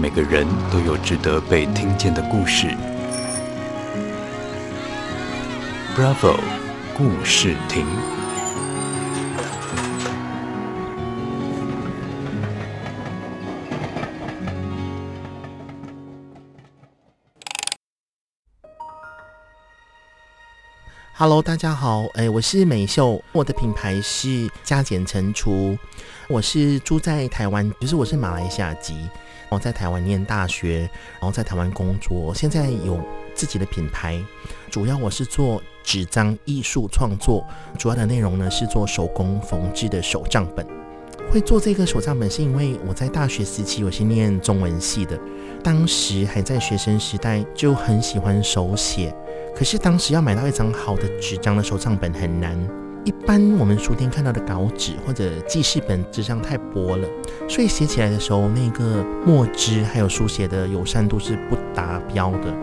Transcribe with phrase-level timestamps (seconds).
[0.00, 2.68] 每个人都有值得被听见的故事。
[5.96, 6.38] Bravo，
[6.96, 7.84] 故事亭。
[21.16, 25.76] Hello，大家好，哎，我是美秀，我的品牌是加减乘除，
[26.28, 28.94] 我是住在台湾，就是我是马来西亚籍，
[29.50, 33.00] 我在台湾念大学，然后在台湾工作，现在有
[33.34, 34.22] 自己的品牌，
[34.70, 37.44] 主要我是做纸张艺术创作，
[37.78, 40.66] 主要的内容呢是做手工缝制的手账本。
[41.30, 45.18] 会做这个手账本是因为我在大学时期我是念中文系的，
[45.62, 49.14] 当时还在学生时代就很喜欢手写。
[49.54, 52.56] 可是当时要买到一张好的纸张的手账本很难，
[53.04, 57.08] 一般我们书店看到的稿纸或者记事本纸张太薄了，
[57.48, 62.54] 所以写起来的时候那个墨汁还有书写的友善度是不达标的。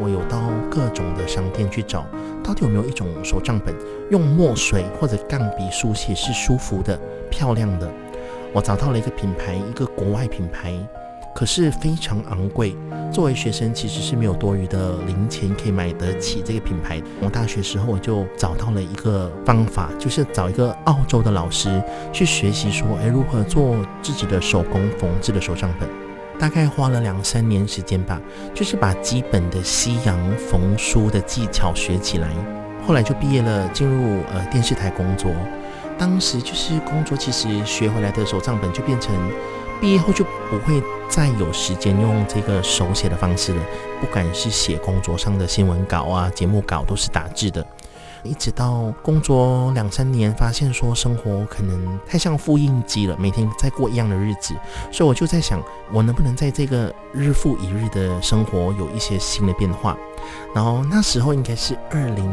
[0.00, 0.38] 我有到
[0.70, 2.06] 各种的商店去找，
[2.44, 3.74] 到底有没有一种手账本
[4.10, 6.98] 用墨水或者钢笔书写是舒服的、
[7.30, 7.90] 漂亮的？
[8.52, 10.74] 我找到了一个品牌，一个国外品牌。
[11.38, 12.76] 可是非常昂贵，
[13.12, 17.00] 作为学生其实是没有多余的零钱可以买得起这个品牌。
[17.20, 21.80] 我大学时候我就找到了一个方法，就是找一个澳洲的老师
[22.12, 25.88] 去学习，说，哎，如何做自己的手工缝制的手账本。
[26.40, 28.20] 大概花了两三年时间吧，
[28.52, 32.28] 就是把基本的西洋缝书的技巧学起来。
[32.84, 35.30] 后来就毕业了，进入呃电视台工作。
[35.96, 39.14] 当时就是工作，其实学回来的手账本就变成。
[39.80, 43.62] 毕业后就不会再有时间用这个手写的方式了，
[44.00, 47.66] 不管是写工作上的新闻稿啊、节目稿，都是打字的。
[48.22, 54.54] 一直到工作两三年，发现说生活可能太像复印机了，每天在过一样的日子，
[54.90, 59.96] 所以我就在想，我能不能在这个日复一日的生活有一些新的变化？
[60.54, 62.26] 然后那时候应该是二零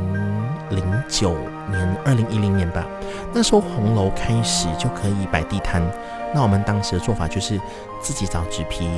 [0.69, 1.35] 零九
[1.69, 2.85] 年、二零一零年吧，
[3.33, 5.81] 那时候红楼开始就可以摆地摊。
[6.33, 7.59] 那我们当时的做法就是
[8.01, 8.89] 自己找纸皮，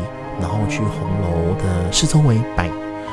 [0.42, 2.68] 然后去红楼的四周围摆，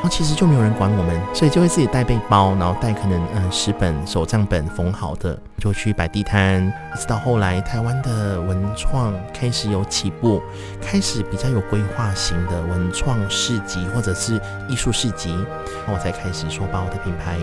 [0.04, 6.66] 后其实就没有人管我们，所以就会自己带背包，然后带可能嗯十本手账本缝好的，就去摆地摊。
[6.94, 10.42] 一直到后来台湾的文创开始有起步，
[10.80, 17.38] 开始比较有规划型的文创市集或者是艺术市集，然后我才开始说把我的品牌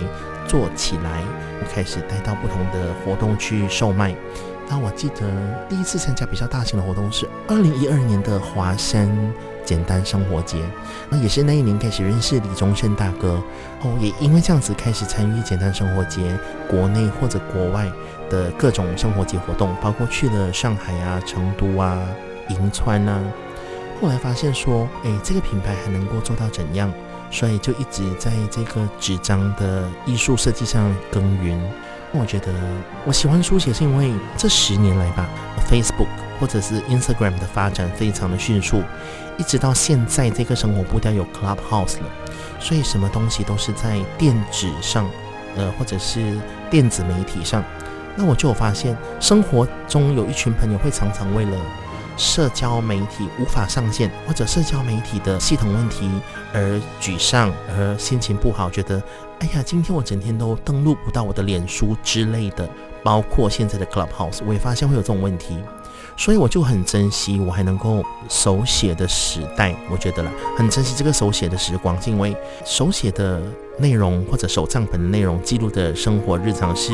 [0.48, 1.24] 做起来，
[1.74, 4.16] 开始带到不同的活动去售卖。
[4.72, 5.28] 那我记得
[5.68, 9.06] 第一次参加比较大型的活动是二零一二年的华山
[9.66, 10.64] 简单生活节，
[11.10, 13.44] 那也是那一年开始认识李宗盛大哥，
[13.82, 16.40] 哦，也因为这样子开始参与简单生活节
[16.70, 17.92] 国内或者国外
[18.30, 22.02] 的各种生活节活动，包括去了上海啊、成都啊、
[22.48, 23.22] 银川啊。
[24.02, 26.90] 后来发现说，哎，这个品牌还能够做到怎样？
[27.30, 31.62] 所以就一直在这个纸张的艺术设计上耕耘。
[32.14, 32.52] 我觉得
[33.06, 35.30] 我喜欢书写，是因为这十年来吧
[35.70, 36.08] ，Facebook
[36.40, 38.84] 或者是 Instagram 的发展非常的迅速，
[39.38, 42.06] 一直到现在这个生活步调有 Clubhouse 了，
[42.60, 45.10] 所以什么东西都是在电子上，
[45.56, 46.38] 呃，或者是
[46.70, 47.64] 电子媒体上。
[48.18, 51.58] 那我就有发现，生活中有一群朋友会常常为了
[52.18, 56.12] 社交媒体无法上线，或者社交媒体的系统问题
[56.54, 59.02] 而沮丧，而心情不好，觉得。
[59.42, 62.70] 哎呀，今天我整天都登录不到我的脸书之类的，
[63.04, 65.58] 包括现在的 Clubhouse，我也发现会有这种问题，
[66.16, 73.42] 所以我就很珍惜我还能够手写的时代，我觉得啦，很珍惜这个手写的时光，是因为手写的
[73.80, 76.94] 内容或者手账本的内容记录的生活日常是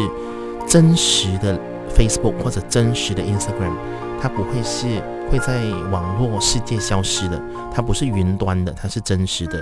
[0.65, 1.59] 真实的
[1.93, 3.73] Facebook 或者真实的 Instagram，
[4.21, 5.03] 它不会是。
[5.29, 5.61] 会在
[5.91, 7.39] 网络世界消失的，
[7.73, 9.61] 它不是云端的，它是真实的。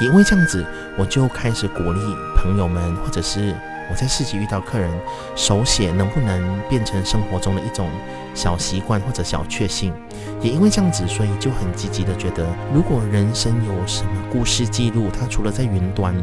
[0.00, 0.64] 也因为这样子，
[0.98, 2.00] 我就开始鼓励
[2.36, 3.54] 朋友们，或者是
[3.90, 4.90] 我在市集遇到客人，
[5.36, 7.88] 手写能不能变成生活中的一种
[8.34, 9.92] 小习惯或者小确幸？
[10.40, 16.14] 也因为这样子，所以就很积极的觉得，如果人生有什么故事记录，它除了在云端，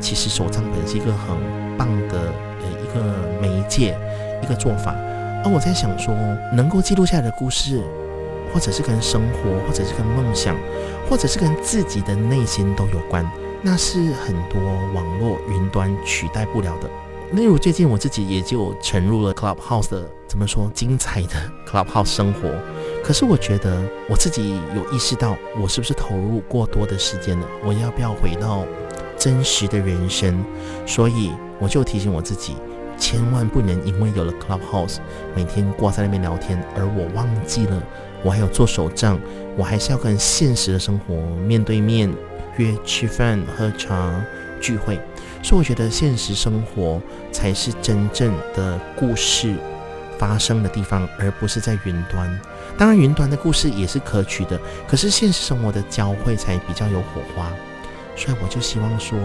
[0.00, 1.36] 其实手账本是一个很
[1.76, 3.02] 棒的呃一个
[3.40, 3.98] 媒介，
[4.42, 4.94] 一个做法。
[5.44, 6.14] 而我在想说，
[6.52, 7.82] 能够记录下来的故事。
[8.52, 10.56] 或者是跟生活，或者是跟梦想，
[11.08, 13.28] 或者是跟自己的内心都有关，
[13.62, 14.60] 那是很多
[14.94, 16.88] 网络云端取代不了的。
[17.32, 21.30] 例如最近我自己也就沉入了 Clubhouse 的，怎么说，精彩的
[21.68, 22.48] Clubhouse 生活。
[23.02, 27.46] 可是我觉得我自己有意识到，我是不是投入过多的时间了？
[27.64, 28.64] 我要不要回到
[29.18, 30.44] 真实的人生？
[30.86, 32.54] 所以我就提醒我自己。
[32.98, 34.98] 千万不能因为有了 Clubhouse，
[35.34, 37.82] 每天挂在那边聊天，而我忘记了
[38.22, 39.18] 我还有做手账，
[39.56, 41.14] 我还是要跟现实的生活
[41.46, 42.12] 面对面
[42.56, 44.24] 约吃饭、喝茶、
[44.60, 44.98] 聚会。
[45.42, 49.54] 所以我觉得现实生活才是真正的故事
[50.18, 52.40] 发生的地方，而不是在云端。
[52.76, 57.50] 当然，云端的故事也是可取的，可是现实生活的交汇才比较有火花。
[58.16, 59.18] 所以我就希望说，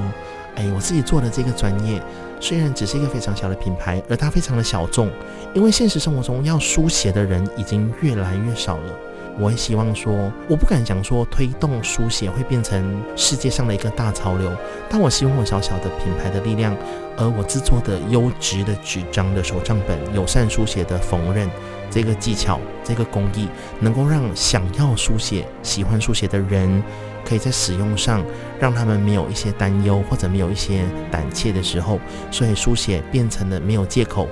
[0.55, 2.01] 哎，我自己做的这个专业，
[2.39, 5.09] 虽然只是一个非常小的品牌，而它非常的小众，
[5.53, 8.93] 因为现实生活中要书写的人已经越来越少了。
[9.39, 14.51] 我也希望说，我不敢讲说推动书写会变成世界上的一个大潮流，
[14.89, 16.75] 但我希望我小小的品牌的力量，
[17.17, 21.47] 而我制作的优质的纸张的手账本、友善书写的缝纫
[21.89, 23.47] 这个技巧、这个工艺，
[23.79, 26.83] 能够让想要书写、喜欢书写的人，
[27.25, 28.23] 可以在使用上
[28.59, 34.27] 让他们没有一些担忧或者没有一些胆怯的时候，所以书写变成了没有借口，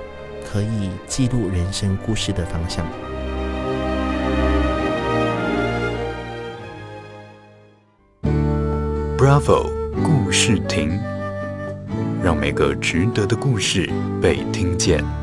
[0.50, 2.86] 可以记录人生故事的方向。
[9.16, 9.70] Bravo
[10.02, 10.98] 故事亭，
[12.22, 13.90] 让每个值得的故事
[14.22, 15.19] 被听见。